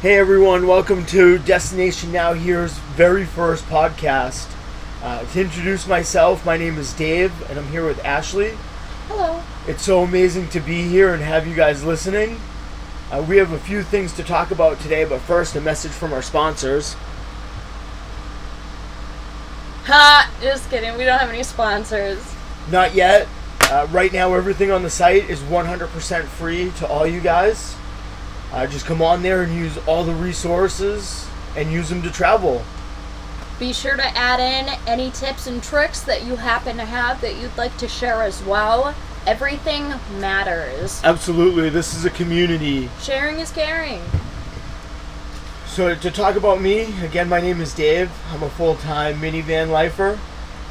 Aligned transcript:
Hey 0.00 0.16
everyone, 0.16 0.66
welcome 0.66 1.04
to 1.06 1.38
Destination 1.38 2.10
Now 2.10 2.32
Here's 2.32 2.72
very 2.72 3.26
first 3.26 3.66
podcast. 3.66 4.50
Uh, 5.02 5.26
to 5.26 5.40
introduce 5.42 5.86
myself, 5.86 6.46
my 6.46 6.56
name 6.56 6.78
is 6.78 6.94
Dave, 6.94 7.50
and 7.50 7.58
I'm 7.58 7.68
here 7.68 7.84
with 7.84 8.02
Ashley. 8.02 8.52
Hello. 9.08 9.42
It's 9.68 9.82
so 9.82 10.02
amazing 10.02 10.48
to 10.48 10.60
be 10.60 10.88
here 10.88 11.12
and 11.12 11.22
have 11.22 11.46
you 11.46 11.54
guys 11.54 11.84
listening. 11.84 12.40
Uh, 13.12 13.22
we 13.28 13.36
have 13.36 13.52
a 13.52 13.58
few 13.58 13.82
things 13.82 14.14
to 14.14 14.22
talk 14.22 14.50
about 14.50 14.80
today, 14.80 15.04
but 15.04 15.20
first, 15.20 15.54
a 15.54 15.60
message 15.60 15.92
from 15.92 16.14
our 16.14 16.22
sponsors. 16.22 16.94
Ha! 19.84 20.32
Just 20.40 20.70
kidding. 20.70 20.96
We 20.96 21.04
don't 21.04 21.18
have 21.18 21.28
any 21.28 21.42
sponsors. 21.42 22.24
Not 22.70 22.94
yet. 22.94 23.28
Uh, 23.64 23.86
right 23.90 24.14
now, 24.14 24.32
everything 24.32 24.70
on 24.70 24.82
the 24.82 24.88
site 24.88 25.28
is 25.28 25.40
100% 25.40 26.24
free 26.24 26.70
to 26.78 26.88
all 26.88 27.06
you 27.06 27.20
guys. 27.20 27.76
Uh, 28.52 28.66
just 28.66 28.84
come 28.84 29.00
on 29.00 29.22
there 29.22 29.42
and 29.42 29.54
use 29.54 29.78
all 29.86 30.02
the 30.02 30.14
resources 30.14 31.28
and 31.56 31.70
use 31.70 31.88
them 31.88 32.02
to 32.02 32.10
travel. 32.10 32.62
Be 33.60 33.72
sure 33.72 33.96
to 33.96 34.16
add 34.16 34.40
in 34.40 34.74
any 34.86 35.10
tips 35.10 35.46
and 35.46 35.62
tricks 35.62 36.00
that 36.02 36.24
you 36.24 36.36
happen 36.36 36.76
to 36.78 36.84
have 36.84 37.20
that 37.20 37.36
you'd 37.36 37.56
like 37.56 37.76
to 37.76 37.86
share 37.86 38.22
as 38.22 38.42
well. 38.42 38.94
Everything 39.26 39.92
matters. 40.18 41.00
Absolutely, 41.04 41.68
this 41.68 41.94
is 41.94 42.04
a 42.04 42.10
community. 42.10 42.88
Sharing 43.00 43.38
is 43.38 43.52
caring. 43.52 44.00
So, 45.66 45.94
to 45.94 46.10
talk 46.10 46.34
about 46.36 46.60
me, 46.60 46.92
again, 47.04 47.28
my 47.28 47.40
name 47.40 47.60
is 47.60 47.72
Dave. 47.74 48.10
I'm 48.32 48.42
a 48.42 48.50
full 48.50 48.74
time 48.76 49.20
minivan 49.20 49.68
lifer. 49.68 50.18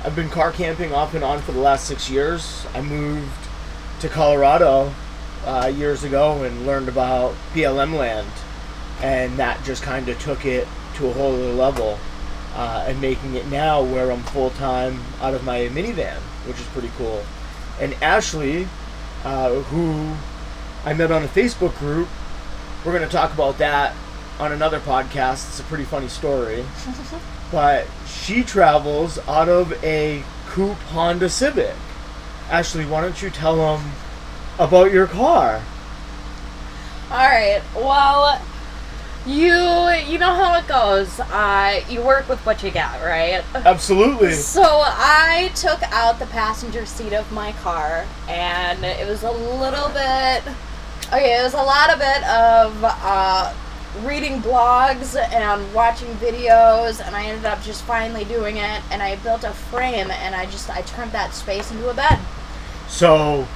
I've 0.04 0.16
been 0.16 0.30
car 0.30 0.52
camping 0.52 0.94
off 0.94 1.14
and 1.14 1.24
on 1.24 1.42
for 1.42 1.52
the 1.52 1.60
last 1.60 1.86
six 1.86 2.10
years. 2.10 2.66
I 2.74 2.82
moved 2.82 3.48
to 4.02 4.10
Colorado 4.10 4.94
uh, 5.46 5.72
years 5.76 6.04
ago 6.04 6.44
and 6.44 6.66
learned 6.66 6.90
about 6.90 7.34
BLM 7.54 7.94
land, 7.94 8.30
and 9.02 9.38
that 9.38 9.64
just 9.64 9.84
kind 9.84 10.10
of 10.10 10.20
took 10.20 10.46
it 10.46 10.68
to 10.96 11.08
a 11.08 11.14
whole 11.14 11.34
other 11.34 11.54
level, 11.54 12.00
uh, 12.56 12.86
and 12.88 13.00
making 13.00 13.36
it 13.36 13.48
now 13.48 13.82
where 13.82 14.12
I'm 14.12 14.24
full 14.24 14.50
time 14.52 15.00
out 15.22 15.34
of 15.34 15.44
my 15.44 15.60
minivan, 15.70 16.18
which 16.48 16.60
is 16.60 16.66
pretty 16.68 16.92
cool. 16.98 17.24
And 17.80 17.94
Ashley, 18.02 18.68
uh, 19.24 19.62
who 19.62 20.16
I 20.86 20.94
met 20.94 21.12
on 21.12 21.24
a 21.24 21.28
Facebook 21.28 21.78
group, 21.80 22.08
we're 22.86 22.94
going 22.98 23.08
to 23.08 23.14
talk 23.14 23.34
about 23.34 23.58
that 23.58 23.96
on 24.40 24.52
another 24.52 24.80
podcast. 24.80 25.50
It's 25.50 25.60
a 25.60 25.64
pretty 25.64 25.84
funny 25.84 26.08
story. 26.08 26.66
but 27.52 27.86
she 28.08 28.44
travels 28.44 29.20
out 29.28 29.50
of 29.50 29.84
a 29.84 30.24
coupe 30.48 30.78
Honda 30.78 31.30
Civic. 31.30 31.76
Ashley, 32.50 32.86
why 32.86 33.02
don't 33.02 33.22
you 33.22 33.30
tell 33.30 33.56
them 33.56 33.92
about 34.60 34.92
your 34.92 35.08
car? 35.08 35.64
Alright, 37.10 37.64
well, 37.76 38.40
you 39.26 39.54
you 40.08 40.18
know 40.18 40.34
how 40.34 40.58
it 40.58 40.68
goes. 40.68 41.20
Uh, 41.20 41.82
you 41.90 42.02
work 42.02 42.30
with 42.30 42.40
what 42.46 42.62
you 42.64 42.72
got, 42.72 43.02
right? 43.02 43.44
Absolutely. 43.54 44.34
So 44.34 44.64
I 44.64 45.52
took 45.56 45.82
out 45.92 46.20
the 46.20 46.26
passenger 46.28 46.86
seat 46.86 47.14
of 47.14 47.32
my 47.32 47.52
car, 47.54 48.06
and 48.28 48.84
it 48.84 49.08
was 49.08 49.24
a 49.24 49.32
little 49.32 49.90
bit. 49.90 50.54
Okay, 51.08 51.40
it 51.40 51.44
was 51.44 51.54
a 51.54 51.58
lot 51.58 51.90
of 51.92 52.00
it 52.02 52.24
of 52.24 52.84
uh, 52.84 53.54
reading 54.04 54.42
blogs 54.42 55.16
and 55.16 55.74
watching 55.74 56.10
videos, 56.16 57.06
and 57.06 57.16
I 57.16 57.26
ended 57.26 57.46
up 57.46 57.62
just 57.64 57.84
finally 57.84 58.26
doing 58.26 58.58
it. 58.58 58.82
And 58.92 59.02
I 59.02 59.16
built 59.18 59.44
a 59.44 59.52
frame, 59.52 60.12
and 60.12 60.36
I 60.36 60.46
just 60.46 60.70
I 60.70 60.82
turned 60.84 61.12
that 61.12 61.34
space 61.34 61.72
into 61.72 61.90
a 61.90 61.94
bed. 61.94 62.20
So, 62.88 63.48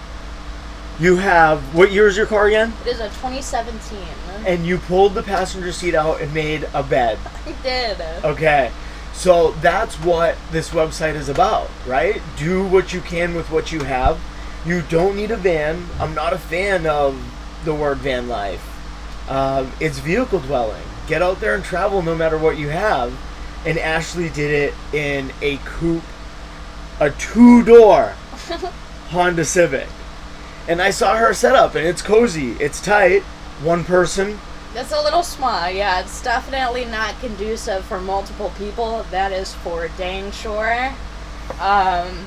you 0.99 1.17
have 1.17 1.73
what 1.75 1.91
year 1.91 2.07
is 2.07 2.15
your 2.15 2.25
car 2.25 2.47
again? 2.47 2.73
It 2.85 2.89
is 2.89 2.99
a 2.99 3.09
2017. 3.09 3.97
And 4.45 4.65
you 4.65 4.77
pulled 4.77 5.13
the 5.13 5.23
passenger 5.23 5.71
seat 5.71 5.95
out 5.95 6.21
and 6.21 6.33
made 6.33 6.67
a 6.73 6.83
bed. 6.83 7.17
I 7.45 7.55
did. 7.63 8.01
Okay. 8.23 8.71
So 9.13 9.51
that's 9.61 9.95
what 9.95 10.37
this 10.51 10.69
website 10.69 11.13
is 11.13 11.29
about, 11.29 11.69
right? 11.85 12.21
Do 12.37 12.65
what 12.65 12.93
you 12.93 13.01
can 13.01 13.35
with 13.35 13.51
what 13.51 13.71
you 13.71 13.83
have. 13.83 14.19
You 14.65 14.81
don't 14.81 15.15
need 15.15 15.31
a 15.31 15.37
van. 15.37 15.85
I'm 15.99 16.13
not 16.13 16.33
a 16.33 16.37
fan 16.37 16.85
of 16.87 17.21
the 17.63 17.73
word 17.73 17.99
van 17.99 18.27
life. 18.27 18.69
Um, 19.29 19.71
it's 19.79 19.99
vehicle 19.99 20.39
dwelling. 20.39 20.83
Get 21.07 21.21
out 21.21 21.39
there 21.39 21.55
and 21.55 21.63
travel 21.63 22.01
no 22.01 22.15
matter 22.15 22.37
what 22.37 22.57
you 22.57 22.69
have. 22.69 23.13
And 23.65 23.77
Ashley 23.77 24.29
did 24.29 24.51
it 24.51 24.73
in 24.93 25.31
a 25.41 25.57
coupe, 25.57 26.03
a 26.99 27.11
two 27.11 27.63
door 27.63 28.09
Honda 29.09 29.45
Civic. 29.45 29.87
And 30.67 30.81
I 30.81 30.91
saw 30.91 31.17
her 31.17 31.33
setup, 31.33 31.75
and 31.75 31.85
it's 31.85 32.01
cozy, 32.01 32.51
it's 32.53 32.81
tight, 32.81 33.21
one 33.61 33.83
person. 33.83 34.39
It's 34.75 34.91
a 34.91 35.01
little 35.01 35.23
small, 35.23 35.69
yeah. 35.69 35.99
It's 35.99 36.23
definitely 36.23 36.85
not 36.85 37.19
conducive 37.19 37.85
for 37.85 37.99
multiple 37.99 38.51
people. 38.57 39.05
That 39.11 39.31
is 39.31 39.53
for 39.53 39.87
dang 39.97 40.31
sure. 40.31 40.89
Um, 41.59 42.25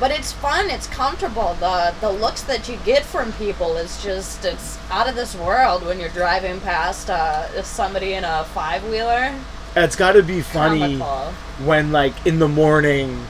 but 0.00 0.10
it's 0.10 0.32
fun. 0.32 0.70
It's 0.70 0.86
comfortable. 0.86 1.54
the 1.60 1.94
The 2.00 2.10
looks 2.10 2.42
that 2.42 2.68
you 2.68 2.78
get 2.84 3.04
from 3.04 3.32
people 3.32 3.76
is 3.76 4.02
just 4.02 4.44
it's 4.44 4.78
out 4.90 5.08
of 5.08 5.14
this 5.14 5.34
world 5.36 5.84
when 5.84 6.00
you're 6.00 6.08
driving 6.10 6.60
past 6.60 7.10
uh, 7.10 7.62
somebody 7.62 8.14
in 8.14 8.24
a 8.24 8.44
five 8.54 8.82
wheeler. 8.88 9.34
It's 9.76 9.96
got 9.96 10.12
to 10.12 10.22
be 10.22 10.40
funny 10.40 10.98
Comical. 10.98 11.32
when, 11.64 11.92
like, 11.92 12.26
in 12.26 12.38
the 12.38 12.48
morning, 12.48 13.24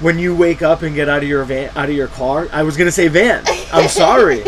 when 0.00 0.18
you 0.18 0.34
wake 0.34 0.62
up 0.62 0.82
and 0.82 0.94
get 0.94 1.08
out 1.08 1.22
of 1.22 1.28
your 1.28 1.44
van, 1.44 1.70
out 1.76 1.88
of 1.88 1.94
your 1.94 2.08
car. 2.08 2.48
I 2.52 2.62
was 2.62 2.76
gonna 2.76 2.92
say 2.92 3.08
van. 3.08 3.44
I'm 3.72 3.88
sorry. 3.88 4.44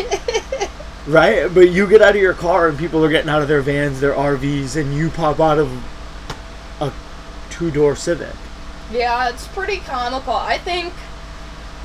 right, 1.07 1.53
but 1.53 1.71
you 1.71 1.89
get 1.89 2.03
out 2.03 2.15
of 2.15 2.21
your 2.21 2.35
car 2.35 2.69
and 2.69 2.79
people 2.79 3.05
are 3.05 3.11
getting 3.11 3.31
out 3.31 3.43
of 3.43 3.49
their 3.49 3.63
vans, 3.63 4.01
their 4.01 4.15
RVs, 4.15 4.77
and 4.81 4.95
you 4.95 5.11
pop 5.11 5.41
out 5.41 5.59
of 5.59 5.71
a 6.81 6.93
two 7.51 7.71
door 7.71 7.97
Civic. 7.97 8.35
Yeah, 8.93 9.29
it's 9.29 9.47
pretty 9.49 9.79
comical. 9.79 10.35
I 10.35 10.59
think. 10.59 10.93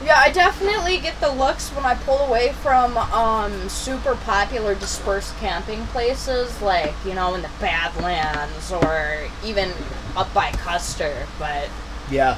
Yeah, 0.04 0.18
I 0.18 0.30
definitely 0.30 1.00
get 1.00 1.22
the 1.22 1.32
looks 1.32 1.70
when 1.70 1.86
I 1.86 1.96
pull 1.96 2.18
away 2.18 2.52
from 2.52 2.98
um, 2.98 3.70
super 3.70 4.16
popular 4.16 4.76
dispersed 4.76 5.38
camping 5.38 5.86
places, 5.88 6.62
like 6.62 6.94
you 7.06 7.14
know 7.14 7.34
in 7.34 7.42
the 7.42 7.50
Badlands 7.62 8.74
or 8.74 9.30
even 9.44 9.72
up 10.18 10.34
by 10.34 10.52
Custer. 10.52 11.26
But 11.40 11.70
Yeah. 12.12 12.38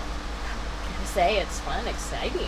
Say 1.17 1.38
it's 1.39 1.59
fun, 1.61 1.88
exciting. 1.88 2.47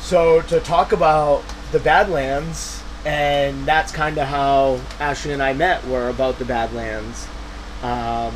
So 0.00 0.40
to 0.40 0.58
talk 0.58 0.92
about 0.92 1.44
the 1.70 1.80
Badlands, 1.80 2.82
and 3.04 3.66
that's 3.66 3.92
kind 3.92 4.16
of 4.16 4.26
how 4.26 4.80
Ashley 4.98 5.34
and 5.34 5.42
I 5.42 5.52
met. 5.52 5.86
Were 5.86 6.08
about 6.08 6.38
the 6.38 6.46
Badlands. 6.46 7.28
Um, 7.82 8.34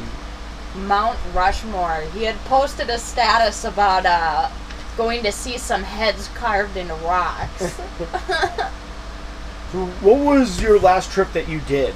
Mount 0.87 1.19
Rushmore. 1.33 2.03
He 2.13 2.25
had 2.25 2.37
posted 2.45 2.91
a 2.91 2.99
status 2.99 3.65
about 3.65 4.05
uh, 4.05 4.51
going 4.99 5.23
to 5.23 5.33
see 5.33 5.57
some 5.57 5.83
heads 5.83 6.29
carved 6.35 6.77
in 6.77 6.89
rocks. 7.03 7.73
so 7.73 7.83
what 10.03 10.19
was 10.19 10.61
your 10.61 10.79
last 10.79 11.11
trip 11.11 11.33
that 11.33 11.49
you 11.49 11.61
did? 11.61 11.95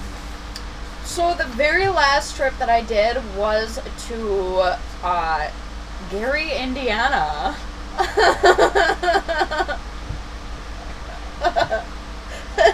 So 1.04 1.34
the 1.34 1.44
very 1.44 1.88
last 1.88 2.36
trip 2.36 2.54
that 2.58 2.70
I 2.70 2.80
did 2.80 3.18
was 3.36 3.78
to 4.08 4.78
uh, 5.02 5.50
Gary, 6.10 6.52
Indiana. 6.52 7.56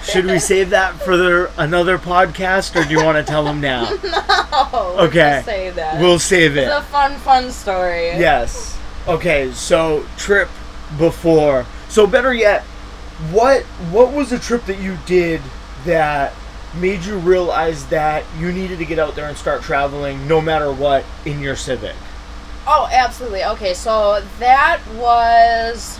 Should 0.02 0.26
we 0.26 0.38
save 0.38 0.70
that 0.70 0.94
for 0.94 1.16
the, 1.16 1.50
another 1.58 1.98
podcast, 1.98 2.80
or 2.80 2.84
do 2.84 2.90
you 2.90 3.04
want 3.04 3.18
to 3.18 3.24
tell 3.24 3.44
them 3.44 3.60
now? 3.60 3.90
no. 4.04 4.96
Okay. 5.00 5.18
Just 5.18 5.46
say 5.46 5.70
that. 5.70 6.00
We'll 6.00 6.18
save 6.18 6.56
it. 6.56 6.62
it's 6.62 6.72
it. 6.72 6.78
a 6.78 6.82
fun, 6.82 7.14
fun 7.16 7.50
story. 7.50 8.06
Yes. 8.18 8.78
Okay. 9.06 9.52
So 9.52 10.06
trip 10.16 10.48
before. 10.98 11.66
So 11.88 12.06
better 12.06 12.32
yet, 12.32 12.62
what 13.30 13.62
what 13.90 14.12
was 14.12 14.30
the 14.30 14.38
trip 14.38 14.64
that 14.66 14.78
you 14.80 14.96
did 15.06 15.42
that 15.84 16.32
made 16.74 17.04
you 17.04 17.18
realize 17.18 17.86
that 17.86 18.24
you 18.38 18.52
needed 18.52 18.78
to 18.78 18.84
get 18.84 18.98
out 18.98 19.14
there 19.14 19.28
and 19.28 19.36
start 19.36 19.62
traveling, 19.62 20.26
no 20.26 20.40
matter 20.40 20.72
what, 20.72 21.04
in 21.24 21.40
your 21.40 21.56
Civic? 21.56 21.94
Oh, 22.66 22.88
absolutely. 22.90 23.44
Okay, 23.44 23.74
so 23.74 24.22
that 24.38 24.80
was. 24.96 25.98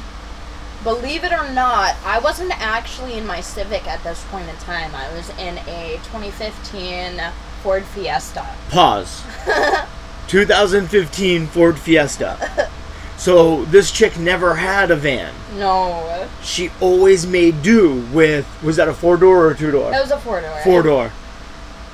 Believe 0.84 1.24
it 1.24 1.32
or 1.32 1.50
not, 1.50 1.96
I 2.04 2.20
wasn't 2.20 2.52
actually 2.60 3.14
in 3.14 3.26
my 3.26 3.40
Civic 3.40 3.86
at 3.88 4.04
this 4.04 4.22
point 4.30 4.48
in 4.48 4.54
time. 4.56 4.94
I 4.94 5.12
was 5.14 5.30
in 5.30 5.58
a 5.66 5.98
2015 6.04 7.20
Ford 7.62 7.84
Fiesta. 7.84 8.46
Pause. 8.70 9.24
2015 10.28 11.46
Ford 11.48 11.78
Fiesta. 11.78 12.70
So 13.16 13.64
this 13.64 13.90
chick 13.90 14.18
never 14.18 14.54
had 14.56 14.90
a 14.90 14.96
van. 14.96 15.32
No, 15.56 16.28
She 16.42 16.70
always 16.80 17.26
made 17.26 17.62
do 17.62 18.06
with 18.12 18.46
was 18.62 18.76
that 18.76 18.88
a 18.88 18.94
four 18.94 19.16
door 19.16 19.46
or 19.46 19.50
a 19.52 19.56
two 19.56 19.70
door? 19.70 19.90
that 19.90 20.02
was 20.02 20.10
a 20.10 20.18
four 20.20 20.40
door. 20.40 20.60
Four 20.62 20.82
door. 20.82 21.12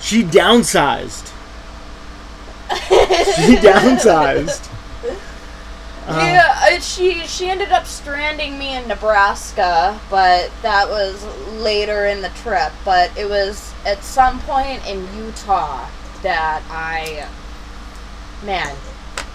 She 0.00 0.25
downsized. 0.25 1.32
She 3.36 3.56
downsized. 3.56 4.69
Uh, 6.04 6.19
yeah, 6.19 6.78
she 6.80 7.20
she 7.28 7.48
ended 7.48 7.70
up 7.70 7.86
stranding 7.86 8.58
me 8.58 8.74
in 8.74 8.88
Nebraska, 8.88 10.00
but 10.10 10.50
that 10.62 10.88
was 10.88 11.24
later 11.62 12.06
in 12.06 12.22
the 12.22 12.28
trip. 12.30 12.72
But 12.84 13.16
it 13.16 13.28
was 13.28 13.72
at 13.86 14.02
some 14.02 14.40
point 14.40 14.84
in 14.84 14.98
Utah 15.16 15.88
that 16.22 16.60
I, 16.69 17.28
man, 18.44 18.76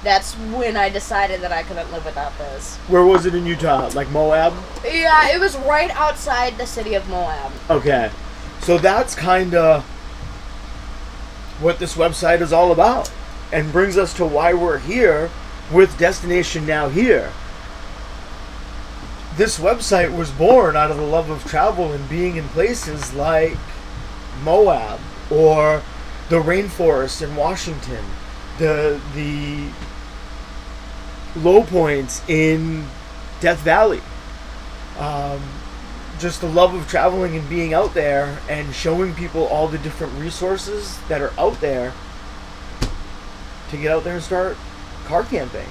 that's 0.03 0.33
when 0.33 0.75
I 0.75 0.89
decided 0.89 1.39
that 1.39 1.53
I 1.53 1.63
couldn't 1.63 1.89
live 1.93 2.03
without 2.03 2.37
this. 2.37 2.75
Where 2.89 3.05
was 3.05 3.25
it 3.25 3.33
in 3.33 3.45
Utah? 3.45 3.89
Like 3.93 4.09
Moab? 4.09 4.53
Yeah, 4.83 5.33
it 5.33 5.39
was 5.39 5.55
right 5.59 5.89
outside 5.91 6.57
the 6.57 6.67
city 6.67 6.95
of 6.95 7.07
Moab. 7.07 7.53
Okay. 7.69 8.11
So 8.59 8.77
that's 8.77 9.15
kind 9.15 9.55
of 9.55 9.85
what 11.61 11.79
this 11.79 11.95
website 11.95 12.41
is 12.41 12.51
all 12.51 12.73
about 12.73 13.09
and 13.51 13.71
brings 13.71 13.97
us 13.97 14.13
to 14.15 14.25
why 14.25 14.53
we're 14.53 14.79
here 14.79 15.29
with 15.71 15.97
Destination 15.97 16.65
Now 16.65 16.89
Here. 16.89 17.31
This 19.35 19.59
website 19.59 20.15
was 20.15 20.31
born 20.31 20.75
out 20.75 20.89
of 20.89 20.97
the 20.97 21.03
love 21.03 21.29
of 21.29 21.43
travel 21.45 21.93
and 21.93 22.09
being 22.09 22.37
in 22.37 22.47
places 22.49 23.13
like 23.13 23.57
Moab 24.43 24.99
or 25.29 25.83
the 26.29 26.41
rainforest 26.41 27.21
in 27.21 27.35
Washington, 27.35 28.03
the 28.57 28.99
the 29.13 29.69
low 31.39 31.63
points 31.63 32.27
in 32.27 32.85
Death 33.39 33.59
Valley. 33.59 34.01
Um, 34.97 35.41
just 36.19 36.41
the 36.41 36.49
love 36.49 36.73
of 36.73 36.87
traveling 36.87 37.35
and 37.35 37.47
being 37.47 37.75
out 37.75 37.93
there 37.93 38.39
and 38.49 38.73
showing 38.73 39.13
people 39.13 39.45
all 39.45 39.67
the 39.67 39.77
different 39.77 40.13
resources 40.13 40.99
that 41.09 41.21
are 41.21 41.31
out 41.37 41.61
there 41.61 41.93
to 43.69 43.77
get 43.77 43.91
out 43.91 44.03
there 44.03 44.15
and 44.15 44.23
start 44.23 44.57
car 45.05 45.23
camping. 45.23 45.67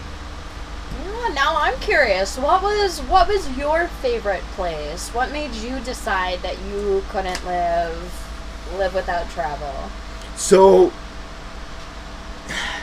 Yeah, 1.04 1.28
now 1.34 1.54
I'm 1.56 1.78
curious. 1.81 2.38
What 2.38 2.62
was 2.62 3.00
what 3.02 3.28
was 3.28 3.56
your 3.56 3.88
favorite 3.88 4.43
place? 4.54 5.10
What 5.10 5.32
made 5.32 5.54
you 5.54 5.81
decide 5.81 6.40
that 6.40 6.56
you 6.70 7.02
couldn't 7.10 7.44
live 7.44 8.22
live 8.76 8.94
without 8.94 9.28
travel? 9.31 9.90
So, 10.37 10.93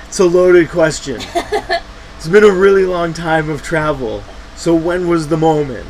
it's 0.08 0.20
a 0.20 0.26
loaded 0.26 0.70
question. 0.70 1.18
it's 2.18 2.28
been 2.28 2.44
a 2.44 2.52
really 2.52 2.86
long 2.86 3.14
time 3.14 3.50
of 3.50 3.62
travel. 3.62 4.24
So, 4.56 4.76
when 4.76 5.08
was 5.08 5.28
the 5.28 5.38
moment? 5.38 5.88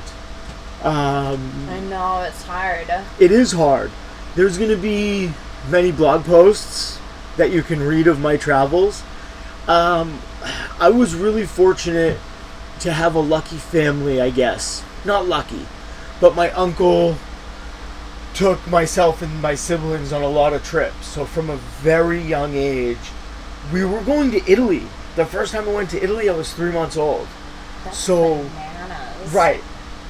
Um, 0.82 1.68
I 1.70 1.80
know 1.80 2.22
it's 2.22 2.44
hard. 2.44 2.88
it 3.20 3.32
is 3.32 3.54
hard. 3.54 3.90
There's 4.36 4.58
going 4.58 4.70
to 4.70 4.78
be 4.78 5.32
many 5.70 5.92
blog 5.92 6.26
posts 6.26 7.00
that 7.38 7.52
you 7.52 7.64
can 7.64 7.82
read 7.82 8.08
of 8.08 8.20
my 8.20 8.36
travels. 8.36 9.04
Um, 9.68 10.20
I 10.80 10.90
was 10.90 11.16
really 11.16 11.46
fortunate 11.46 12.20
to 12.82 12.92
have 12.92 13.16
a 13.16 13.20
lucky 13.20 13.58
family, 13.58 14.20
I 14.22 14.30
guess. 14.30 14.84
Not 15.06 15.28
lucky, 15.28 15.66
but 16.20 16.36
my 16.36 16.52
uncle 16.52 17.18
took 18.34 18.66
myself 18.68 19.22
and 19.22 19.42
my 19.42 19.56
siblings 19.56 20.12
on 20.12 20.22
a 20.22 20.28
lot 20.28 20.54
of 20.54 20.64
trips. 20.64 21.06
So 21.08 21.26
from 21.26 21.50
a 21.50 21.58
very 21.58 22.20
young 22.20 22.56
age, 22.56 22.98
we 23.72 23.86
were 23.86 24.02
going 24.02 24.32
to 24.32 24.52
Italy. 24.52 24.84
The 25.16 25.26
first 25.26 25.54
time 25.54 25.70
I 25.70 25.74
went 25.74 25.90
to 25.92 26.04
Italy, 26.04 26.30
I 26.30 26.34
was 26.34 26.52
three 26.54 26.72
months 26.72 26.98
old. 26.98 27.28
That's 27.86 27.98
So- 27.98 28.44
bananas. 28.56 29.34
Right. 29.34 29.64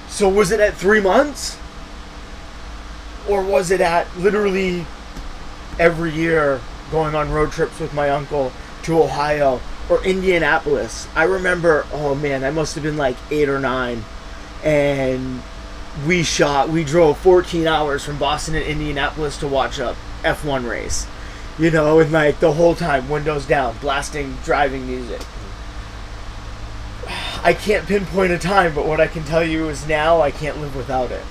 So 0.10 0.30
was 0.30 0.52
it 0.52 0.60
at 0.60 0.76
three 0.76 1.02
months? 1.02 1.58
Or 3.28 3.42
was 3.42 3.72
it 3.72 3.82
at 3.82 4.08
literally 4.18 4.86
every 5.80 6.12
year 6.12 6.62
going 6.92 7.16
on 7.16 7.32
road 7.32 7.52
trips 7.52 7.80
with 7.80 7.94
my 7.94 8.10
uncle 8.10 8.52
to 8.84 9.02
Ohio 9.02 9.62
or 9.90 10.04
Indianapolis? 10.04 11.08
I 11.16 11.24
remember, 11.24 11.86
oh 11.92 12.16
man, 12.16 12.44
I 12.44 12.52
must 12.52 12.76
have 12.76 12.84
been 12.84 12.98
like 12.98 13.18
eight 13.32 13.50
or 13.50 13.60
nine. 13.60 14.04
And 14.64 15.42
we 16.08 16.24
shot, 16.24 16.70
we 16.70 16.84
drove 16.84 17.18
14 17.20 17.68
hours 17.68 18.04
from 18.04 18.18
Boston 18.18 18.56
and 18.56 18.64
Indianapolis 18.64 19.38
to 19.38 19.48
watch 19.48 19.80
a 19.80 19.96
F1 20.24 20.68
race. 20.68 21.08
You 21.60 21.70
know, 21.70 22.00
and 22.00 22.12
like 22.12 22.40
the 22.40 22.54
whole 22.54 22.74
time, 22.74 23.10
windows 23.10 23.46
down, 23.46 23.78
blasting 23.80 24.38
driving 24.44 24.88
music. 24.88 25.22
I 27.44 27.54
can't 27.54 27.86
pinpoint 27.86 28.32
a 28.32 28.40
time, 28.40 28.74
but 28.74 28.86
what 28.86 29.00
I 29.00 29.08
can 29.08 29.24
tell 29.24 29.44
you 29.44 29.70
is 29.70 29.88
now 29.88 30.22
I 30.22 30.32
can't 30.32 30.60
live 30.60 30.76
without 30.76 31.12
it. 31.12 31.24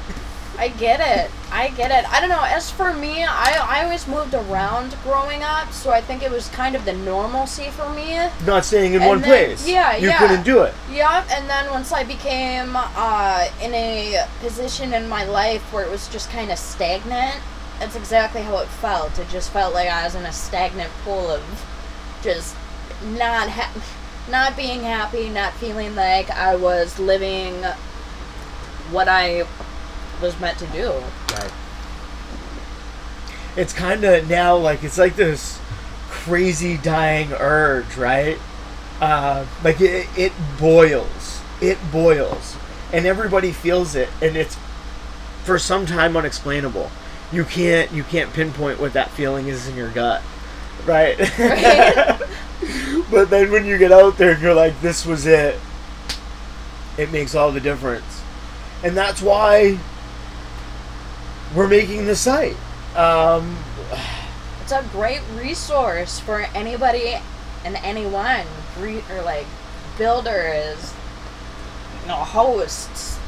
I 0.58 0.68
get 0.68 1.00
it. 1.00 1.30
I 1.52 1.68
get 1.76 1.90
it. 1.90 2.08
I 2.10 2.20
don't 2.20 2.28
know. 2.28 2.42
As 2.44 2.70
for 2.70 2.92
me, 2.92 3.24
I 3.24 3.58
I 3.60 3.84
always 3.84 4.06
moved 4.06 4.34
around 4.34 4.96
growing 5.02 5.42
up, 5.42 5.72
so 5.72 5.90
I 5.90 6.00
think 6.00 6.22
it 6.22 6.30
was 6.30 6.48
kind 6.50 6.76
of 6.76 6.84
the 6.84 6.92
normalcy 6.92 7.70
for 7.70 7.88
me. 7.90 8.18
Not 8.46 8.64
staying 8.64 8.94
in 8.94 9.00
And 9.02 9.08
one 9.08 9.20
then- 9.20 9.30
place. 9.30 9.66
yeah, 9.68 9.96
You 9.96 10.08
yeah. 10.08 10.12
You 10.22 10.28
couldn't 10.28 10.44
do 10.44 10.62
it. 10.62 10.74
Yeah, 10.90 11.24
and 11.30 11.48
then 11.50 11.68
once 11.70 11.92
I 11.92 12.04
became 12.04 12.72
uh, 12.76 13.48
in 13.60 13.74
a 13.74 14.26
position 14.40 14.94
in 14.94 15.08
my 15.08 15.24
life 15.24 15.62
where 15.72 15.84
it 15.84 15.90
was 15.90 16.06
just 16.08 16.30
kind 16.30 16.50
of 16.52 16.58
stagnant, 16.58 17.36
that's 17.80 17.96
exactly 17.96 18.42
how 18.42 18.58
it 18.58 18.68
felt. 18.68 19.18
It 19.18 19.28
just 19.28 19.50
felt 19.50 19.74
like 19.74 19.88
I 19.88 20.04
was 20.04 20.14
in 20.14 20.24
a 20.26 20.32
stagnant 20.32 20.90
pool 21.04 21.30
of 21.30 21.42
just 22.22 22.54
not 23.02 23.48
ha- 23.48 23.72
not 24.30 24.56
being 24.56 24.82
happy, 24.82 25.28
not 25.30 25.52
feeling 25.54 25.96
like 25.96 26.30
I 26.30 26.54
was 26.54 26.98
living 26.98 27.64
what 28.92 29.08
I 29.08 29.44
was 30.20 30.38
meant 30.38 30.58
to 30.58 30.66
do. 30.66 30.92
Right. 31.40 31.52
It's 33.56 33.72
kind 33.72 34.04
of 34.04 34.28
now 34.28 34.56
like 34.56 34.84
it's 34.84 34.98
like 34.98 35.16
this 35.16 35.58
crazy 36.08 36.76
dying 36.76 37.32
urge, 37.32 37.96
right? 37.96 38.38
Uh, 39.00 39.46
like 39.64 39.80
it, 39.80 40.06
it 40.16 40.32
boils, 40.58 41.40
it 41.60 41.78
boils, 41.90 42.56
and 42.92 43.06
everybody 43.06 43.50
feels 43.50 43.94
it, 43.94 44.08
and 44.20 44.36
it's 44.36 44.56
for 45.44 45.58
some 45.58 45.86
time 45.86 46.16
unexplainable. 46.16 46.90
You 47.32 47.44
can't 47.44 47.90
you 47.92 48.04
can't 48.04 48.32
pinpoint 48.32 48.78
what 48.80 48.92
that 48.92 49.10
feeling 49.10 49.48
is 49.48 49.66
in 49.66 49.76
your 49.76 49.90
gut, 49.90 50.22
right? 50.84 51.18
Right. 51.38 52.20
but 53.10 53.30
then 53.30 53.50
when 53.50 53.64
you 53.64 53.78
get 53.78 53.92
out 53.92 54.18
there 54.18 54.32
and 54.32 54.42
you're 54.42 54.54
like, 54.54 54.80
this 54.80 55.06
was 55.06 55.26
it, 55.26 55.58
it 56.98 57.10
makes 57.10 57.34
all 57.34 57.52
the 57.52 57.60
difference, 57.60 58.22
and 58.84 58.96
that's 58.96 59.22
why 59.22 59.78
we're 61.54 61.68
making 61.68 62.06
the 62.06 62.16
site. 62.16 62.56
Um, 62.96 63.56
It's 64.62 64.72
a 64.72 64.84
great 64.92 65.20
resource 65.36 66.20
for 66.20 66.40
anybody 66.54 67.16
and 67.64 67.76
anyone, 67.82 68.46
re- 68.78 69.02
or 69.10 69.22
like 69.22 69.46
builders, 69.98 70.92
you 72.02 72.08
know, 72.08 72.14
hosts, 72.14 73.18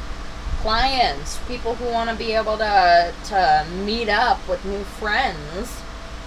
clients, 0.61 1.37
people 1.47 1.75
who 1.75 1.85
want 1.91 2.09
to 2.09 2.15
be 2.15 2.31
able 2.33 2.57
to 2.57 3.13
to 3.25 3.65
meet 3.85 4.09
up 4.09 4.39
with 4.47 4.63
new 4.65 4.83
friends. 4.83 5.81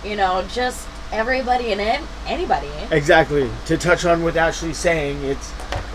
You 0.05 0.17
know, 0.17 0.45
just 0.53 0.87
everybody 1.13 1.73
and 1.73 1.81
an- 1.81 2.07
anybody. 2.27 2.69
exactly. 2.91 3.51
To 3.67 3.79
touch 3.79 4.05
on 4.05 4.23
what 4.23 4.37
Ashley's 4.37 4.77
saying, 4.79 5.25
it's 5.25 5.51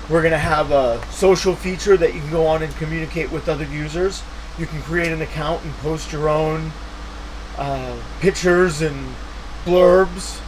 we're 0.10 0.24
gonna 0.24 0.38
have 0.38 0.72
a 0.72 1.00
social 1.12 1.56
feature 1.56 1.96
that 1.98 2.14
you 2.16 2.22
can 2.22 2.32
go 2.32 2.48
on 2.48 2.64
and 2.64 2.76
communicate 2.78 3.32
with 3.32 3.48
other 3.48 3.66
users. 3.66 4.24
You 4.62 4.68
can 4.68 4.84
create 4.84 5.12
an 5.12 5.24
account 5.24 5.64
and 5.64 5.74
post 5.78 6.12
your 6.12 6.30
own 6.30 6.72
uh, 7.58 7.98
pictures 8.20 8.84
and 8.84 9.16
blurbs, 9.66 10.40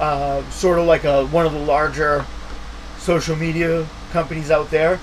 uh, 0.00 0.42
sort 0.50 0.80
of 0.80 0.86
like 0.86 1.04
a 1.04 1.26
one 1.26 1.46
of 1.46 1.52
the 1.52 1.60
larger 1.60 2.26
social 2.98 3.36
media 3.36 3.86
companies 4.10 4.50
out 4.50 4.72
there. 4.72 4.98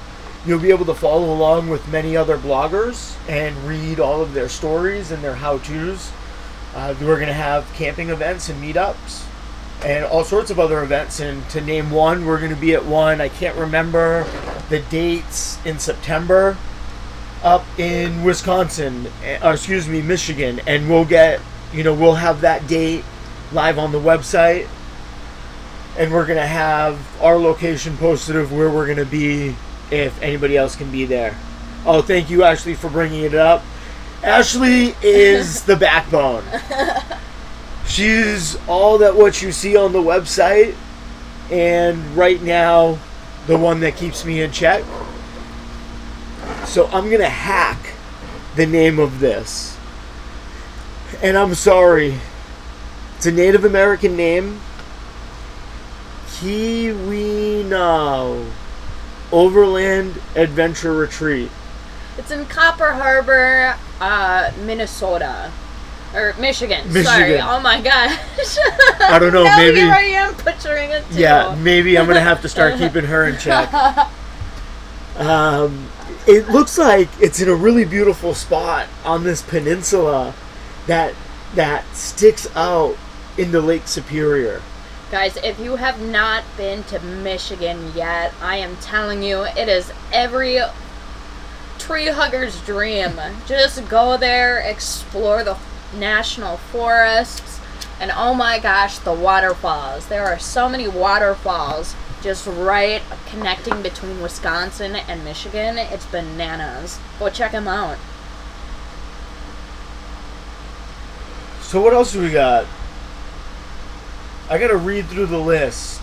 You'll 0.45 0.59
be 0.59 0.71
able 0.71 0.83
to 0.87 0.93
follow 0.93 1.33
along 1.33 1.69
with 1.69 1.87
many 1.87 2.17
other 2.17 2.37
bloggers 2.37 3.15
and 3.29 3.55
read 3.65 3.97
all 3.97 4.21
of 4.21 4.33
their 4.33 4.49
stories 4.49 5.09
and 5.09 5.23
their 5.23 5.35
how-tos. 5.35 6.11
Uh, 6.75 6.93
we're 6.99 7.15
going 7.15 7.27
to 7.27 7.33
have 7.33 7.65
camping 7.75 8.09
events 8.09 8.49
and 8.49 8.61
meetups 8.61 9.25
and 9.85 10.03
all 10.03 10.25
sorts 10.25 10.51
of 10.51 10.59
other 10.59 10.83
events. 10.83 11.21
And 11.21 11.49
to 11.51 11.61
name 11.61 11.91
one, 11.91 12.25
we're 12.25 12.39
going 12.39 12.53
to 12.53 12.59
be 12.59 12.73
at 12.73 12.83
one. 12.83 13.21
I 13.21 13.29
can't 13.29 13.55
remember 13.55 14.25
the 14.67 14.81
dates 14.81 15.65
in 15.65 15.79
September 15.79 16.57
up 17.43 17.65
in 17.79 18.23
Wisconsin, 18.23 19.07
eh, 19.23 19.39
or 19.43 19.53
excuse 19.53 19.87
me, 19.87 20.01
Michigan, 20.01 20.59
and 20.67 20.89
we'll 20.89 21.05
get, 21.05 21.39
you 21.73 21.83
know, 21.83 21.93
we'll 21.93 22.15
have 22.15 22.41
that 22.41 22.67
date 22.67 23.03
live 23.51 23.79
on 23.79 23.91
the 23.91 23.99
website, 23.99 24.67
and 25.97 26.11
we're 26.11 26.25
gonna 26.25 26.45
have 26.45 26.99
our 27.21 27.37
location 27.37 27.95
posted 27.97 28.35
of 28.35 28.51
where 28.51 28.69
we're 28.69 28.87
gonna 28.87 29.05
be 29.05 29.55
if 29.91 30.21
anybody 30.21 30.57
else 30.57 30.75
can 30.75 30.91
be 30.91 31.05
there. 31.05 31.35
Oh, 31.85 32.01
thank 32.01 32.29
you, 32.29 32.43
Ashley, 32.43 32.75
for 32.75 32.89
bringing 32.89 33.23
it 33.23 33.35
up. 33.35 33.63
Ashley 34.23 34.95
is 35.01 35.63
the 35.63 35.75
backbone. 35.77 36.43
She's 37.87 38.57
all 38.67 38.99
that 38.99 39.15
what 39.15 39.41
you 39.41 39.51
see 39.51 39.75
on 39.75 39.93
the 39.93 40.01
website, 40.01 40.75
and 41.49 42.15
right 42.15 42.41
now, 42.41 42.99
the 43.47 43.57
one 43.57 43.79
that 43.79 43.95
keeps 43.95 44.25
me 44.25 44.41
in 44.41 44.51
check. 44.51 44.83
So 46.69 46.85
I'm 46.87 47.09
gonna 47.09 47.27
hack 47.27 47.93
the 48.55 48.65
name 48.67 48.99
of 48.99 49.19
this. 49.19 49.75
And 51.23 51.35
I'm 51.35 51.55
sorry. 51.55 52.19
It's 53.17 53.25
a 53.25 53.31
Native 53.31 53.65
American 53.65 54.15
name. 54.15 54.61
Keweenaw. 56.27 58.45
Overland 59.31 60.21
Adventure 60.35 60.93
Retreat. 60.93 61.49
It's 62.19 62.29
in 62.31 62.45
Copper 62.45 62.91
Harbor, 62.93 63.75
uh, 63.99 64.51
Minnesota. 64.63 65.51
Or 66.13 66.33
Michigan. 66.39 66.83
Sorry. 66.91 67.03
Michigan. 67.03 67.41
Oh 67.47 67.59
my 67.59 67.81
gosh. 67.81 68.15
I 68.99 69.17
don't 69.19 69.33
know, 69.33 69.43
now 69.43 69.57
maybe- 69.57 69.79
Here 69.79 69.91
I 69.91 70.01
am 70.01 70.35
picturing 70.35 70.91
it 70.91 71.03
too. 71.11 71.19
Yeah, 71.19 71.55
maybe 71.59 71.97
I'm 71.97 72.05
gonna 72.07 72.19
have 72.21 72.41
to 72.43 72.49
start 72.49 72.75
keeping 72.79 73.05
her 73.05 73.27
in 73.27 73.37
check. 73.39 73.71
Um, 75.17 75.89
it 76.27 76.49
looks 76.49 76.77
like 76.77 77.09
it's 77.19 77.39
in 77.39 77.49
a 77.49 77.55
really 77.55 77.85
beautiful 77.85 78.33
spot 78.33 78.87
on 79.03 79.23
this 79.23 79.41
peninsula 79.41 80.33
that 80.87 81.13
that 81.55 81.85
sticks 81.95 82.47
out 82.55 82.95
into 83.37 83.59
Lake 83.59 83.87
Superior. 83.87 84.61
Guys, 85.11 85.37
if 85.37 85.59
you 85.59 85.77
have 85.77 85.99
not 85.99 86.43
been 86.55 86.83
to 86.83 86.99
Michigan 86.99 87.91
yet, 87.95 88.31
I 88.41 88.57
am 88.57 88.75
telling 88.77 89.23
you, 89.23 89.43
it 89.43 89.67
is 89.67 89.91
every 90.13 90.59
tree 91.79 92.07
hugger's 92.07 92.61
dream. 92.61 93.19
Just 93.47 93.89
go 93.89 94.17
there, 94.17 94.59
explore 94.59 95.43
the 95.43 95.57
national 95.97 96.57
forests, 96.57 97.59
and 97.99 98.11
oh 98.13 98.35
my 98.35 98.59
gosh, 98.59 98.99
the 98.99 99.13
waterfalls. 99.13 100.07
There 100.07 100.25
are 100.25 100.37
so 100.37 100.69
many 100.69 100.87
waterfalls 100.87 101.95
just 102.21 102.47
right 102.47 103.01
connecting 103.27 103.81
between 103.81 104.21
Wisconsin 104.21 104.95
and 104.95 105.23
Michigan. 105.23 105.77
It's 105.77 106.05
bananas. 106.05 106.99
Go 107.17 107.29
check 107.29 107.51
them 107.51 107.67
out. 107.67 107.97
So 111.61 111.81
what 111.81 111.93
else 111.93 112.13
do 112.13 112.21
we 112.21 112.31
got? 112.31 112.65
I 114.49 114.57
gotta 114.57 114.77
read 114.77 115.05
through 115.05 115.27
the 115.27 115.37
list. 115.37 116.01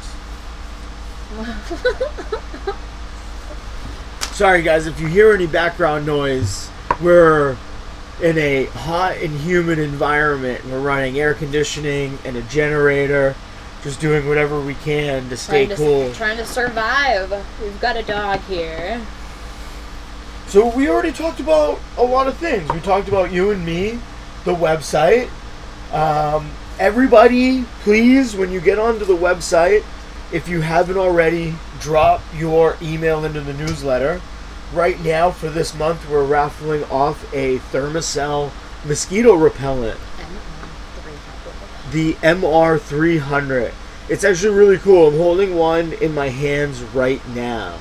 Sorry 4.33 4.63
guys, 4.63 4.87
if 4.87 5.01
you 5.01 5.09
hear 5.09 5.33
any 5.33 5.47
background 5.49 6.07
noise, 6.07 6.71
we're 7.03 7.57
in 8.23 8.39
a 8.39 8.67
hot 8.67 9.17
and 9.17 9.37
humid 9.41 9.79
environment. 9.79 10.65
We're 10.67 10.81
running 10.81 11.19
air 11.19 11.35
conditioning 11.35 12.19
and 12.25 12.37
a 12.37 12.43
generator, 12.43 13.35
just 13.87 14.01
doing 14.01 14.27
whatever 14.27 14.61
we 14.61 14.75
can 14.75 15.29
to 15.29 15.37
stay 15.37 15.65
trying 15.65 15.69
to, 15.69 15.77
cool. 15.77 16.13
Trying 16.13 16.37
to 16.39 16.45
survive. 16.45 17.31
We've 17.63 17.81
got 17.81 17.97
a 17.97 18.03
dog 18.03 18.41
here. 18.49 19.01
So 20.49 20.75
we 20.75 20.89
already 20.89 21.13
talked 21.13 21.39
about 21.39 21.79
a 21.97 22.03
lot 22.03 22.27
of 22.27 22.37
things. 22.37 22.69
We 22.73 22.81
talked 22.81 23.07
about 23.07 23.31
you 23.31 23.53
and 23.53 23.65
me, 23.65 24.01
the 24.43 24.53
website. 24.53 25.31
Um, 25.93 26.51
everybody, 26.81 27.63
please, 27.83 28.35
when 28.35 28.51
you 28.51 28.61
get 28.61 28.81
onto 28.81 29.05
the 29.05 29.17
website, 29.17 29.85
if 30.33 30.49
you 30.49 30.63
haven't 30.63 30.97
already, 30.97 31.55
drop 31.79 32.23
your 32.35 32.77
email 32.83 33.25
into 33.25 33.41
the 33.41 33.55
newsletter. 33.55 34.21
Right 34.73 35.01
now, 35.05 35.31
for 35.31 35.49
this 35.49 35.77
month, 35.77 36.11
we're 36.11 36.25
raffling 36.25 36.83
off 36.91 37.33
a 37.33 37.59
Thermacell 37.59 38.51
mosquito 38.85 39.35
repellent, 39.35 40.01
the 41.93 42.15
MR300. 42.15 43.73
It's 44.09 44.25
actually 44.25 44.57
really 44.57 44.79
cool. 44.79 45.09
I'm 45.09 45.17
holding 45.17 45.57
one 45.57 45.93
in 45.95 46.15
my 46.15 46.29
hands 46.29 46.83
right 46.83 47.21
now. 47.29 47.79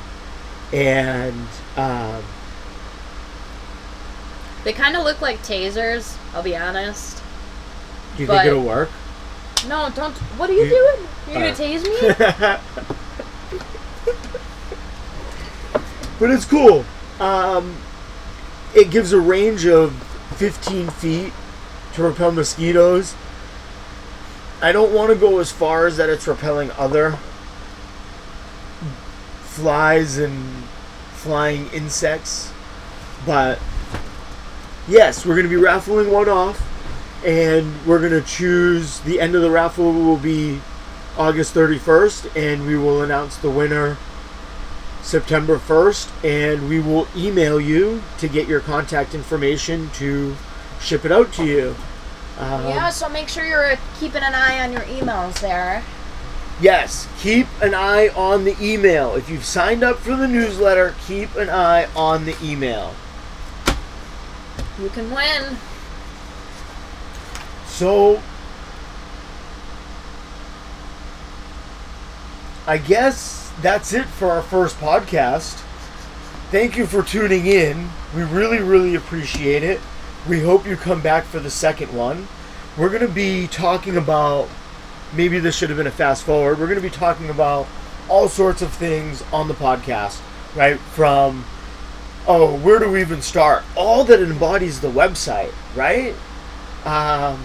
And 0.73 1.47
um, 1.77 2.23
They 4.63 4.73
kind 4.73 4.95
of 4.97 5.03
look 5.03 5.21
like 5.21 5.37
tasers, 5.43 6.17
I'll 6.33 6.41
be 6.43 6.55
honest. 6.57 7.21
do 8.17 8.23
you 8.23 8.27
But- 8.27 8.37
think 8.43 8.47
it'll 8.47 8.63
work? 8.63 8.89
No, 9.67 9.89
don't. 9.95 10.13
What 10.37 10.49
are 10.49 10.53
you 10.53 10.63
You- 10.63 10.69
doing? 10.69 11.07
You're 11.27 11.37
Alright. 11.37 11.57
gonna 11.57 11.79
tase 11.79 11.83
me? 11.83 11.99
but 16.19 16.29
it's 16.31 16.45
cool. 16.45 16.85
Um, 17.19 17.75
it 18.75 18.89
gives 18.91 19.13
a 19.13 19.19
range 19.19 19.65
of 19.65 19.93
15 20.37 20.89
feet 20.89 21.33
to 21.93 22.03
repel 22.03 22.31
mosquitoes. 22.31 23.15
I 24.65 24.71
don't 24.71 24.91
want 24.91 25.11
to 25.11 25.15
go 25.15 25.37
as 25.37 25.51
far 25.51 25.85
as 25.85 25.97
that 25.97 26.09
it's 26.09 26.27
repelling 26.27 26.71
other 26.71 27.19
flies 29.43 30.17
and 30.17 30.63
flying 31.13 31.69
insects, 31.69 32.51
but 33.27 33.59
yes, 34.87 35.23
we're 35.23 35.35
going 35.35 35.45
to 35.45 35.55
be 35.55 35.55
raffling 35.55 36.11
one 36.11 36.27
off, 36.27 36.59
and 37.23 37.85
we're 37.85 37.99
going 37.99 38.19
to 38.19 38.27
choose 38.27 39.01
the 39.01 39.21
end 39.21 39.35
of 39.35 39.43
the 39.43 39.51
raffle 39.51 39.93
will 39.93 40.17
be 40.17 40.61
August 41.15 41.53
31st, 41.53 42.35
and 42.35 42.65
we 42.65 42.75
will 42.75 43.03
announce 43.03 43.37
the 43.37 43.51
winner 43.51 43.97
September 45.03 45.59
1st, 45.59 46.25
and 46.25 46.67
we 46.67 46.79
will 46.79 47.07
email 47.15 47.61
you 47.61 48.01
to 48.17 48.27
get 48.27 48.47
your 48.47 48.61
contact 48.61 49.13
information 49.13 49.91
to 49.91 50.35
ship 50.81 51.05
it 51.05 51.11
out 51.11 51.31
to 51.33 51.45
you. 51.45 51.75
Um, 52.37 52.67
yeah, 52.67 52.89
so 52.89 53.07
make 53.07 53.29
sure 53.29 53.45
you're 53.45 53.77
keeping 53.99 54.21
an 54.23 54.35
eye 54.35 54.61
on 54.61 54.73
your 54.73 54.81
emails 54.81 55.39
there. 55.39 55.83
Yes, 56.59 57.07
keep 57.19 57.47
an 57.61 57.73
eye 57.73 58.09
on 58.09 58.43
the 58.43 58.55
email. 58.61 59.15
If 59.15 59.29
you've 59.29 59.45
signed 59.45 59.83
up 59.83 59.97
for 59.97 60.15
the 60.15 60.27
newsletter, 60.27 60.95
keep 61.05 61.35
an 61.35 61.49
eye 61.49 61.87
on 61.95 62.25
the 62.25 62.35
email. 62.43 62.93
You 64.81 64.89
can 64.89 65.11
win. 65.11 65.57
So, 67.67 68.21
I 72.67 72.77
guess 72.77 73.51
that's 73.61 73.93
it 73.93 74.05
for 74.05 74.31
our 74.31 74.41
first 74.41 74.77
podcast. 74.77 75.61
Thank 76.51 76.77
you 76.77 76.85
for 76.85 77.03
tuning 77.03 77.47
in. 77.47 77.89
We 78.15 78.23
really, 78.23 78.59
really 78.59 78.95
appreciate 78.95 79.63
it. 79.63 79.81
We 80.27 80.41
hope 80.41 80.65
you 80.65 80.75
come 80.75 81.01
back 81.01 81.23
for 81.25 81.39
the 81.39 81.51
second 81.51 81.93
one. 81.93 82.27
We're 82.77 82.89
going 82.89 83.01
to 83.01 83.07
be 83.07 83.47
talking 83.47 83.95
about 83.95 84.49
maybe 85.13 85.39
this 85.39 85.55
should 85.55 85.69
have 85.69 85.77
been 85.77 85.87
a 85.87 85.91
fast 85.91 86.23
forward. 86.23 86.59
We're 86.59 86.65
going 86.67 86.81
to 86.81 86.81
be 86.81 86.89
talking 86.89 87.29
about 87.29 87.67
all 88.09 88.27
sorts 88.27 88.61
of 88.61 88.73
things 88.73 89.23
on 89.31 89.47
the 89.47 89.53
podcast, 89.53 90.19
right? 90.55 90.79
From, 90.79 91.45
oh, 92.27 92.57
where 92.57 92.79
do 92.79 92.89
we 92.89 93.01
even 93.01 93.21
start? 93.21 93.63
All 93.75 94.03
that 94.05 94.19
embodies 94.19 94.81
the 94.81 94.89
website, 94.89 95.53
right? 95.75 96.15
Um, 96.85 97.43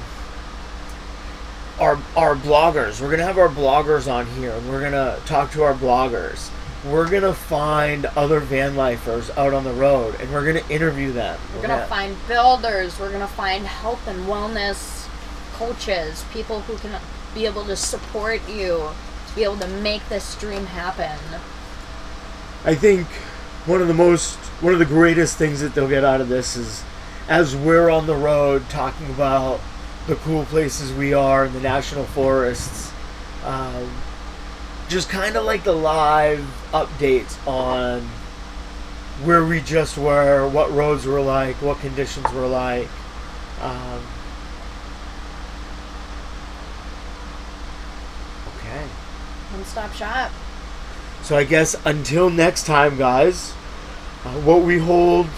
our 1.81 1.99
our 2.15 2.37
bloggers. 2.37 3.01
We're 3.01 3.11
gonna 3.11 3.25
have 3.25 3.39
our 3.39 3.49
bloggers 3.49 4.11
on 4.11 4.27
here. 4.27 4.55
We're 4.69 4.83
gonna 4.83 5.19
talk 5.25 5.51
to 5.53 5.63
our 5.63 5.73
bloggers. 5.73 6.51
We're 6.85 7.11
gonna 7.11 7.35
find 7.35 8.07
other 8.07 8.41
van 8.41 8.75
lifers 8.75 9.31
out 9.37 9.53
on 9.53 9.65
the 9.65 9.73
road, 9.73 10.19
and 10.19 10.33
we're 10.33 10.47
gonna 10.47 10.67
interview 10.71 11.13
them. 11.13 11.39
We're 11.55 11.67
gonna 11.67 11.87
find 11.87 12.17
builders. 12.27 12.99
We're 12.99 13.13
gonna 13.13 13.27
find 13.27 13.67
health 13.67 14.07
and 14.07 14.27
wellness 14.27 15.07
coaches, 15.53 16.25
people 16.33 16.61
who 16.61 16.79
can 16.79 16.99
be 17.35 17.45
able 17.45 17.67
to 17.67 17.77
support 17.77 18.41
you 18.49 18.89
to 19.29 19.35
be 19.35 19.45
able 19.45 19.59
to 19.59 19.69
make 19.69 20.09
this 20.09 20.35
dream 20.37 20.67
happen. 20.67 21.19
I 22.65 22.75
think 22.75 23.07
one 23.67 23.83
of 23.83 23.89
the 23.89 23.95
most, 23.95 24.37
one 24.63 24.73
of 24.73 24.79
the 24.79 24.87
greatest 24.87 25.37
things 25.37 25.61
that 25.61 25.75
they'll 25.75 25.87
get 25.89 26.03
out 26.03 26.23
of 26.23 26.29
this 26.31 26.57
is, 26.57 26.83
as 27.29 27.55
we're 27.55 27.91
on 27.91 28.07
the 28.07 28.17
road 28.17 28.69
talking 28.71 29.11
about 29.11 29.61
the 30.07 30.17
cool 30.17 30.47
places 30.47 30.93
we 30.95 31.13
are 31.13 31.45
in 31.45 31.53
the 31.53 31.61
national 31.61 32.05
forests, 32.07 32.91
um, 33.45 33.91
just 34.91 35.09
kind 35.09 35.37
of 35.37 35.45
like 35.45 35.63
the 35.63 35.73
live 35.73 36.45
updates 36.73 37.47
on 37.47 38.01
where 39.25 39.45
we 39.45 39.61
just 39.61 39.97
were, 39.97 40.49
what 40.49 40.73
roads 40.73 41.07
were 41.07 41.21
like, 41.21 41.55
what 41.63 41.79
conditions 41.79 42.27
were 42.33 42.49
like. 42.49 42.89
Um, 43.61 44.03
okay. 48.57 48.83
One 49.53 49.65
stop 49.65 49.93
shop. 49.93 50.33
So 51.23 51.37
I 51.37 51.45
guess 51.45 51.77
until 51.85 52.29
next 52.29 52.67
time, 52.67 52.99
guys, 52.99 53.53
uh, 54.25 54.41
what 54.41 54.63
we 54.63 54.79
hold 54.79 55.29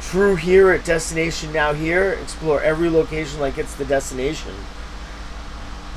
true 0.00 0.36
here 0.36 0.70
at 0.70 0.86
Destination 0.86 1.52
Now 1.52 1.74
Here, 1.74 2.12
explore 2.12 2.62
every 2.62 2.88
location 2.88 3.38
like 3.38 3.58
it's 3.58 3.74
the 3.74 3.84
destination. 3.84 4.54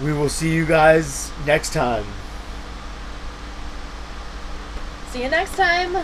We 0.04 0.14
will 0.14 0.30
see 0.30 0.52
you 0.52 0.66
guys 0.66 1.32
next 1.46 1.74
time. 1.74 2.06
See 5.12 5.22
you 5.24 5.30
next 5.30 5.56
time. 5.56 5.96